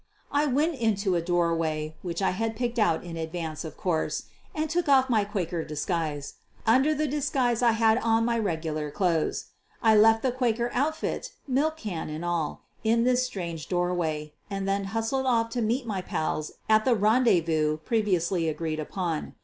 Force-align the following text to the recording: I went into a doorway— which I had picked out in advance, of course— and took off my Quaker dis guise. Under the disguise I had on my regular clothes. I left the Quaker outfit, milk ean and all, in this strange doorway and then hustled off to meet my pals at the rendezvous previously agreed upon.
I 0.31 0.47
went 0.47 0.79
into 0.79 1.13
a 1.13 1.21
doorway— 1.21 1.93
which 2.01 2.23
I 2.23 2.31
had 2.31 2.55
picked 2.55 2.79
out 2.79 3.03
in 3.03 3.17
advance, 3.17 3.63
of 3.63 3.77
course— 3.77 4.23
and 4.55 4.67
took 4.67 4.89
off 4.89 5.11
my 5.11 5.23
Quaker 5.23 5.63
dis 5.63 5.85
guise. 5.85 6.33
Under 6.65 6.95
the 6.95 7.05
disguise 7.05 7.61
I 7.61 7.73
had 7.73 7.99
on 7.99 8.25
my 8.25 8.39
regular 8.39 8.89
clothes. 8.89 9.49
I 9.83 9.95
left 9.95 10.23
the 10.23 10.31
Quaker 10.31 10.71
outfit, 10.73 11.33
milk 11.47 11.85
ean 11.85 12.09
and 12.09 12.25
all, 12.25 12.63
in 12.83 13.03
this 13.03 13.23
strange 13.27 13.67
doorway 13.69 14.33
and 14.49 14.67
then 14.67 14.85
hustled 14.85 15.27
off 15.27 15.49
to 15.51 15.61
meet 15.61 15.85
my 15.85 16.01
pals 16.01 16.53
at 16.67 16.83
the 16.83 16.95
rendezvous 16.95 17.77
previously 17.77 18.49
agreed 18.49 18.79
upon. 18.79 19.35